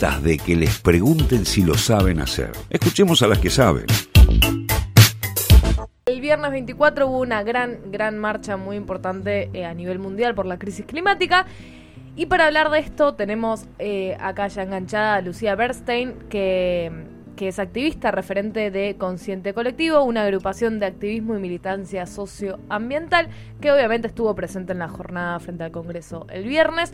[0.00, 2.52] de que les pregunten si lo saben hacer.
[2.70, 3.84] Escuchemos a las que saben.
[6.06, 10.46] El viernes 24 hubo una gran, gran marcha muy importante eh, a nivel mundial por
[10.46, 11.44] la crisis climática.
[12.16, 16.90] Y para hablar de esto tenemos eh, acá ya enganchada a Lucía Bernstein, que
[17.40, 23.28] que es activista, referente de Consciente Colectivo, una agrupación de activismo y militancia socioambiental
[23.62, 26.92] que obviamente estuvo presente en la jornada frente al Congreso el viernes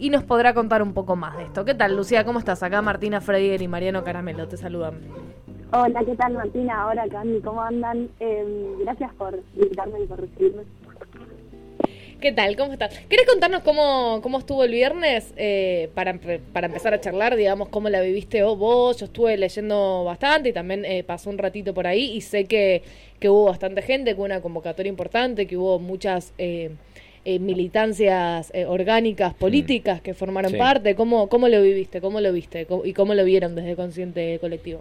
[0.00, 1.64] y nos podrá contar un poco más de esto.
[1.64, 2.24] ¿Qué tal, Lucía?
[2.24, 2.64] ¿Cómo estás?
[2.64, 4.94] Acá Martina Frediger y Mariano Caramelo, te saludan.
[5.72, 6.88] Hola, ¿qué tal Martina?
[6.88, 8.08] Hola Candy, ¿cómo andan?
[8.18, 10.64] Em, gracias por invitarme y por recibirme.
[12.24, 12.56] ¿Qué tal?
[12.56, 12.98] ¿Cómo estás?
[13.10, 16.18] ¿Querés contarnos cómo, cómo estuvo el viernes eh, para,
[16.54, 18.96] para, empezar a charlar, digamos, cómo la viviste vos?
[18.96, 22.82] Yo estuve leyendo bastante y también eh, pasó un ratito por ahí y sé que,
[23.20, 26.70] que hubo bastante gente, que hubo una convocatoria importante, que hubo muchas eh,
[27.26, 29.38] militancias orgánicas, mm.
[29.38, 30.94] políticas que formaron parte.
[30.94, 32.00] ¿Cómo, ¿Cómo lo viviste?
[32.00, 32.66] ¿Cómo lo viste?
[32.84, 34.80] ¿Y cómo lo vieron desde Consciente Colectivo?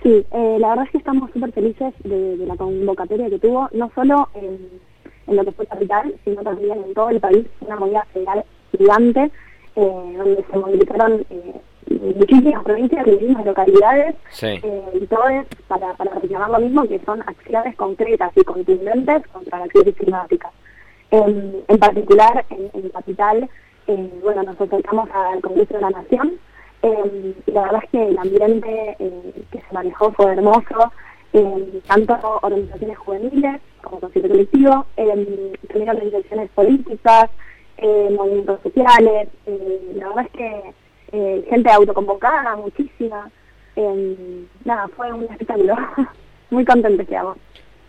[0.00, 3.90] Sí, la verdad es que estamos súper felices de, de, la convocatoria que tuvo, no
[3.96, 4.91] solo en
[5.26, 8.44] en lo que fue capital, sino también en todo el país, una movida federal
[8.76, 9.30] gigante,
[9.76, 11.60] eh, donde se movilizaron eh,
[12.16, 17.22] muchísimas provincias, muchísimas localidades, eh, y todo es para, para reclamar lo mismo, que son
[17.22, 20.50] acciones concretas y contundentes contra la crisis climática.
[21.10, 23.48] En, particular, en, Capital,
[24.22, 26.32] bueno, nos acercamos al Congreso de la Nación,
[26.82, 28.96] y la verdad es que el ambiente
[29.50, 30.90] que se manejó fue hermoso,
[31.86, 37.30] tanto organizaciones juveniles como concierto colectivo, eh, también organizaciones políticas,
[37.78, 40.62] eh, movimientos sociales, eh, la verdad es que
[41.12, 43.30] eh, gente autoconvocada, muchísima,
[44.64, 45.74] nada, fue un espectáculo,
[46.50, 47.38] muy contento quedamos.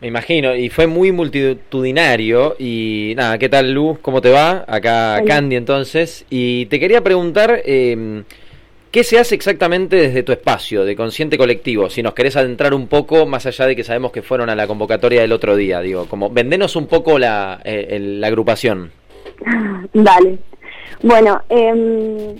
[0.02, 2.55] Me imagino, y fue muy multitudinario.
[2.59, 3.99] Y nada, ¿qué tal Luz?
[3.99, 4.66] ¿Cómo te va?
[4.67, 6.25] Acá Candy entonces.
[6.30, 8.23] Y te quería preguntar, eh,
[8.94, 11.89] ¿Qué se hace exactamente desde tu espacio de consciente colectivo?
[11.89, 14.67] Si nos querés adentrar un poco, más allá de que sabemos que fueron a la
[14.67, 18.92] convocatoria del otro día, digo, como vendenos un poco la, eh, la agrupación.
[19.93, 20.37] Dale.
[21.02, 22.36] Bueno, eh,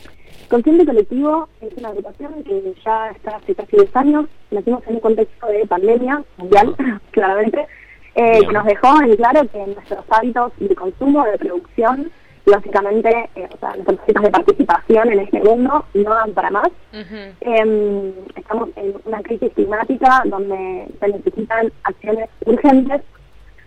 [0.47, 4.25] Consciente Colectivo es una agrupación que ya está hace casi 10 años.
[4.52, 6.75] Nacimos en un contexto de pandemia mundial,
[7.12, 7.66] claramente,
[8.14, 12.12] eh, que nos dejó en claro que nuestros hábitos de consumo, de producción,
[12.46, 16.70] básicamente, eh, o sea, nuestros de participación en este mundo no dan para más.
[16.92, 23.02] Em, estamos en una crisis climática donde se necesitan acciones urgentes,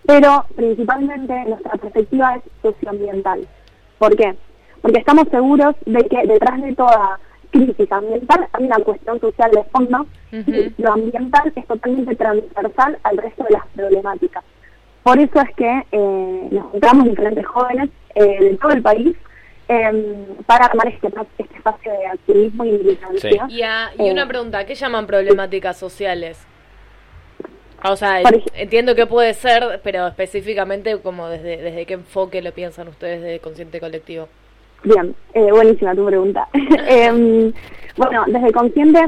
[0.04, 3.47] pero principalmente nuestra perspectiva es socioambiental.
[3.98, 4.36] ¿Por qué?
[4.82, 7.19] Porque estamos seguros de que detrás de toda
[7.50, 13.16] crisis ambiental hay una cuestión social de fondo y lo ambiental es totalmente transversal al
[13.16, 14.44] resto de las problemáticas.
[15.06, 19.16] Por eso es que eh, nos encontramos diferentes jóvenes eh, de todo el país
[19.68, 21.06] em, para armar este,
[21.38, 23.46] este, espacio de activismo y militancia.
[23.48, 26.44] Y, y una eh, pregunta, ¿qué llaman problemáticas sociales?
[27.84, 28.20] O sea,
[28.54, 33.38] entiendo que puede ser, pero específicamente como desde, desde qué enfoque lo piensan ustedes de
[33.38, 34.26] Consciente Colectivo.
[34.82, 36.48] Bien, eh, buenísima tu pregunta.
[36.88, 37.52] Em,
[37.96, 39.04] bueno, desde Consciente,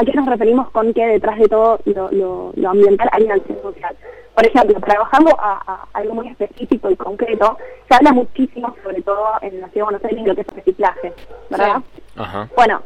[0.00, 3.60] ¿a qué nos referimos con que detrás de todo lo, lo ambiental hay una acción
[3.62, 3.96] social?
[4.40, 9.60] por ejemplo, trabajando a, algo muy específico y concreto, se habla muchísimo, sobre todo en
[9.60, 11.12] la ciudad de Buenos Aires, de lo que es reciclaje,
[11.50, 11.82] ¿verdad?
[12.56, 12.80] Bueno,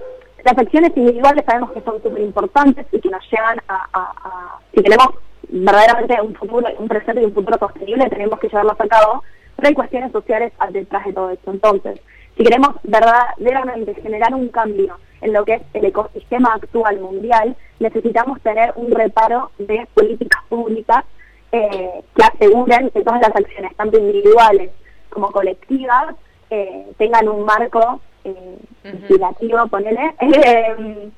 [0.44, 5.06] las acciones individuales sabemos que son súper importantes y que nos llevan a, si tenemos
[5.48, 9.22] verdaderamente un futuro, un presente y un futuro sostenible, tenemos que llevarlos a cabo,
[9.54, 11.53] pero hay cuestiones sociales detrás de todo esto.
[11.53, 12.00] Entonces,
[12.37, 18.41] si queremos verdaderamente generar un cambio en lo que es el ecosistema actual mundial, necesitamos
[18.43, 21.05] tener un reparo de políticas públicas
[21.53, 24.71] eh, que aseguren que todas las acciones, tanto individuales
[25.11, 26.15] como colectivas,
[26.50, 31.11] eh, tengan un marco eh, legislativo, ponele, eh,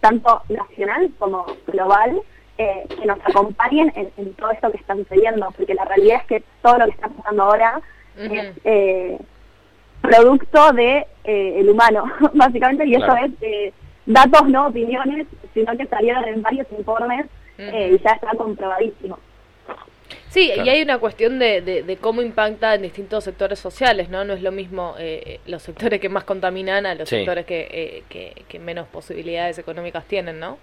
[0.00, 2.20] tanto nacional como global,
[2.56, 6.78] que nos acompañen en, todo esto que está sucediendo, porque la realidad es que todo
[6.78, 7.80] lo que está pasando ahora
[8.16, 9.18] es
[10.08, 12.04] producto de el humano,
[12.34, 13.72] básicamente, y eso es
[14.06, 17.26] datos, no opiniones, sino que salieron en varios informes
[17.58, 19.18] y ya está comprobadísimo.
[20.34, 24.24] Sí, y hay una cuestión de, de, cómo impacta en distintos sectores sociales, ¿no?
[24.24, 28.34] No es lo mismo eh, los sectores que más contaminan a los sectores que, eh,
[28.48, 30.58] que, menos posibilidades económicas tienen, ¿no?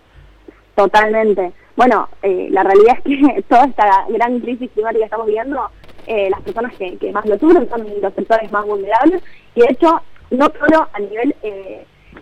[0.76, 1.54] Totalmente.
[1.78, 5.70] Bueno, eh, la realidad es que toda esta gran crisis climática que estamos viviendo,
[6.08, 9.22] las personas que, que, más lo sufren son los sectores más vulnerables
[9.56, 10.02] y de hecho,
[10.32, 11.36] no solo a nivel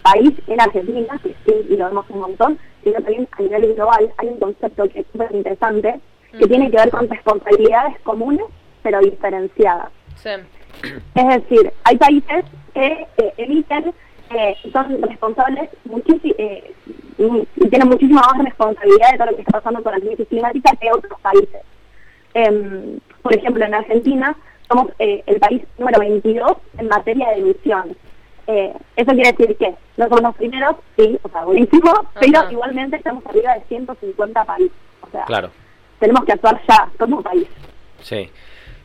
[0.03, 4.11] país en Argentina, que sí, y lo vemos un montón, sino también a nivel global
[4.17, 5.99] hay un concepto que es súper interesante,
[6.37, 8.45] que tiene que ver con responsabilidades comunes
[8.83, 9.89] pero diferenciadas.
[11.15, 13.93] Es decir, hay países que emiten
[14.31, 16.75] eh, son responsables muchísimo, eh,
[17.17, 20.91] tienen muchísima más responsabilidad de todo lo que está pasando con la crisis climática que
[20.91, 21.61] otros países.
[23.21, 24.35] Por ejemplo, en Argentina
[24.67, 27.97] somos eh, el país número 22 en materia de emisiones.
[28.47, 32.97] Eh, eso quiere decir que no somos los primeros, sí, o sea, buenísimo, pero igualmente
[32.97, 34.77] estamos arriba de 150 países.
[35.01, 35.51] O sea, claro.
[35.99, 37.47] tenemos que actuar ya como país.
[38.01, 38.29] Sí.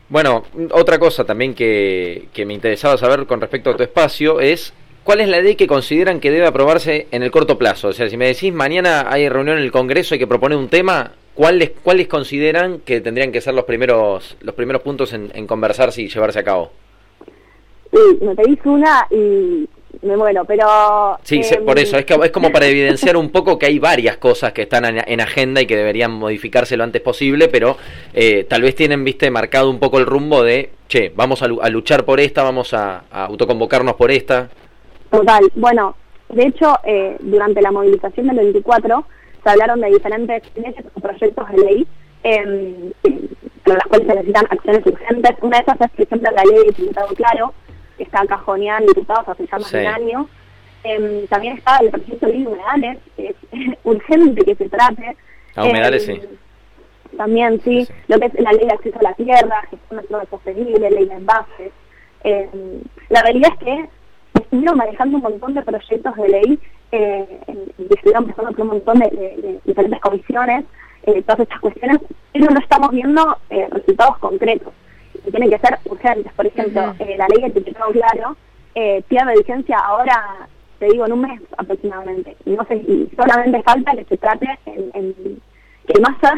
[0.07, 4.73] Bueno, otra cosa también que, que me interesaba saber con respecto a tu espacio es
[5.05, 7.89] ¿Cuál es la ley que consideran que debe aprobarse en el corto plazo?
[7.89, 10.67] O sea, si me decís mañana hay reunión en el Congreso y que propone un
[10.67, 15.45] tema, ¿cuáles cuáles consideran que tendrían que ser los primeros los primeros puntos en, en
[15.45, 16.71] conversarse y llevarse a cabo?
[17.91, 19.69] Sí, me pedís una y
[20.01, 21.17] me muero, pero...
[21.23, 24.53] Sí, por eso, es, que, es como para evidenciar un poco que hay varias cosas
[24.53, 27.77] que están en, agenda y que deberían modificarse lo antes posible, pero
[28.13, 32.05] eh, tal vez tienen, viste, marcado un poco el rumbo de, che, vamos a, luchar
[32.05, 34.49] por esta, vamos a, a autoconvocarnos por esta.
[35.09, 35.51] Total.
[35.55, 35.95] Bueno,
[36.29, 39.05] de hecho, eh, durante la movilización del 24
[39.45, 40.43] se hablaron de diferentes
[40.99, 41.87] proyectos de ley
[42.23, 42.91] eh,
[43.63, 45.35] con las cuales se necesitan acciones urgentes.
[45.41, 47.53] Una de esas es, por ejemplo, la ley de diputado claro,
[47.95, 50.29] que está cajoneada en diputados hace ya más de un año.
[50.83, 53.35] Em, también está el proyecto de ley de humedales, que es
[53.83, 55.15] urgente que se trate.
[55.55, 56.27] Ah, humedales, em, sí.
[57.15, 60.89] También, sí, lo que es la ley de acceso a la tierra, gestión de sostenible,
[60.89, 61.71] ley de envases.
[63.09, 63.89] La realidad es que
[64.41, 66.59] estuvieron manejando un montón de proyectos de ley
[66.95, 67.41] eh,
[67.89, 70.65] estuvieron pasando por un montón de, diferentes comisiones,
[71.03, 71.99] eh, todas estas cuestiones,
[72.33, 74.73] pero no estamos viendo eh, resultados concretos
[75.25, 76.31] y tienen que ser urgentes.
[76.33, 78.37] Por ejemplo, eh, la ley de etiquetado claro
[79.07, 80.47] tiene vigencia ahora,
[80.79, 82.35] te digo, en un mes aproximadamente.
[82.45, 85.41] Y no sé, y solamente falta que se trate en, en
[85.87, 86.33] que Massa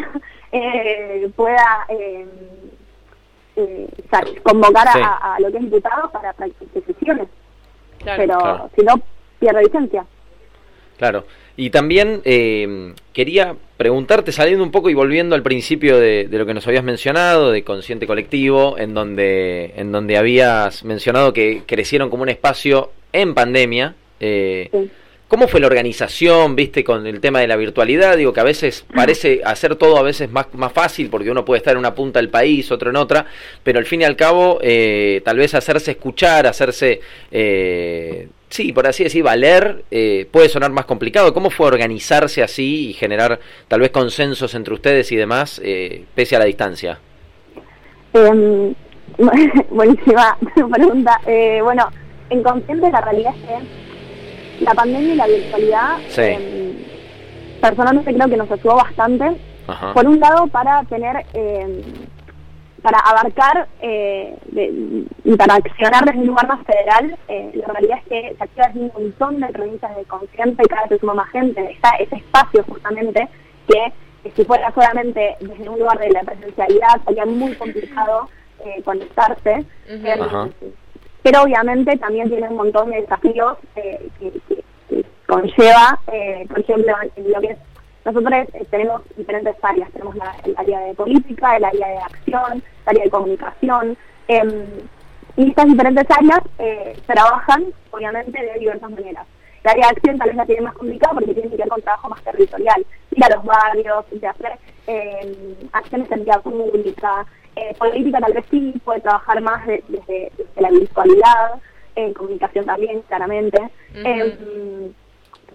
[1.35, 3.87] pueda eh,
[4.43, 7.27] convocar a, a, lo que es diputado para, para decisiones
[8.15, 8.95] pero si no,
[9.39, 10.05] pierde vigencia.
[10.97, 11.25] Claro.
[11.55, 16.53] Y también eh, quería preguntarte, saliendo un poco y volviendo al principio de, lo que
[16.53, 22.23] nos habías mencionado, de Consciente Colectivo, en donde, en donde habías mencionado que crecieron como
[22.23, 23.95] un espacio en pandemia.
[24.19, 24.69] Eh,
[25.27, 28.15] ¿Cómo fue la organización, viste, con el tema de la virtualidad?
[28.15, 31.57] Digo que a veces parece hacer todo a veces más, más fácil porque uno puede
[31.57, 33.25] estar en una punta del país, otro en otra,
[33.61, 38.87] pero al fin y al cabo eh, tal vez hacerse escuchar, hacerse, eh, sí, por
[38.87, 41.33] así decir, valer, eh, puede sonar más complicado.
[41.33, 46.35] ¿Cómo fue organizarse así y generar tal vez consensos entre ustedes y demás, eh, pese
[46.35, 46.99] a la distancia?
[48.13, 48.73] Em,
[49.69, 50.37] buenísima
[50.71, 51.19] pregunta.
[51.25, 51.87] Eh, bueno,
[52.29, 56.75] en consciente la realidad es que la pandemia y la virtualidad, em,
[57.61, 59.25] personalmente creo que nos ayudó bastante.
[59.93, 61.81] Por un lado, para tener, em,
[62.81, 64.35] para abarcar eh,
[65.23, 68.67] y para accionar desde un lugar más federal, eh, la realidad es que se activa
[68.67, 71.71] desde un montón de provincias de consciente y cada vez se suma más gente.
[71.71, 73.27] Está ese espacio justamente
[73.67, 73.93] que,
[74.35, 78.29] si fuera solamente desde un lugar de la presencialidad sería muy complicado
[78.65, 79.65] eh, conectarse.
[81.23, 84.63] Pero obviamente también tiene un montón de desafíos eh, que,
[85.25, 87.57] conlleva, eh, por ejemplo, en lo que es,
[88.11, 92.89] nosotros eh, tenemos diferentes áreas, tenemos el área de política, el área de acción, el
[92.89, 94.65] área de comunicación, em,
[95.35, 96.39] y estas diferentes áreas
[97.05, 99.27] trabajan, obviamente, de diversas maneras.
[99.63, 101.81] El área de acción tal vez la tiene más complicada porque tiene que ver con
[101.81, 104.51] trabajo más territorial, ir a los barrios, de hacer
[104.87, 107.25] em, acciones en vía pública,
[107.57, 111.59] eh, política tal vez sí puede trabajar más desde, la virtualidad,
[111.95, 113.59] en comunicación también, claramente.
[113.95, 114.93] Em,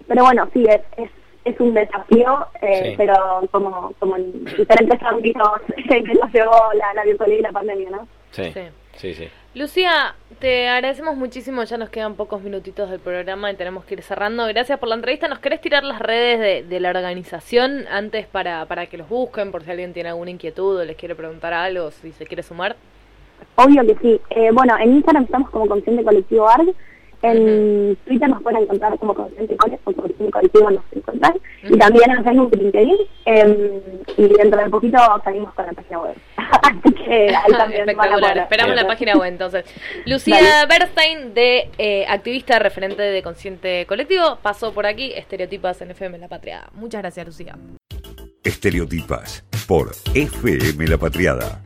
[0.08, 1.10] pero bueno, sí, es, es,
[1.44, 7.04] es un desafío, eh, pero como, como en diferentes ámbitos que nos llevó la, la
[7.04, 8.08] virtualidad y la pandemia, ¿no?
[8.30, 8.52] sí,
[8.96, 9.14] sí.
[9.14, 9.28] sí.
[9.54, 14.02] Lucía, te agradecemos muchísimo, ya nos quedan pocos minutitos del programa y tenemos que ir
[14.02, 14.46] cerrando.
[14.46, 15.28] Gracias por la entrevista.
[15.28, 19.52] ¿Nos querés tirar las redes de, de la organización antes para, para que los busquen,
[19.52, 22.76] por si alguien tiene alguna inquietud o les quiere preguntar algo, si se quiere sumar?
[23.56, 24.20] Obvio que sí.
[24.30, 26.74] Eh, bueno, en Instagram estamos como Consciente Colectivo ARG
[27.22, 31.34] en Twitter nos pueden encontrar como Consciente o Consciente Colectivo nos encuentran.
[31.62, 32.96] Y también en Facebook y LinkedIn.
[33.26, 33.82] Eh,
[34.16, 36.14] y dentro de poquito salimos con la página web.
[36.36, 38.38] Así que ahí también Espectacular.
[38.38, 39.64] Esperamos la página web entonces.
[40.06, 45.12] Lucía Bernstein, de eh, activista referente de Consciente Colectivo, pasó por aquí.
[45.14, 46.70] Estereotipas en FM La Patriada.
[46.74, 47.56] Muchas gracias, Lucía.
[48.42, 51.62] Estereotipas por FM La Patriada.